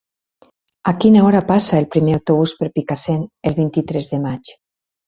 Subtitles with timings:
[0.91, 4.57] A quina hora passa el primer autobús per Picassent el vint-i-tres de maig?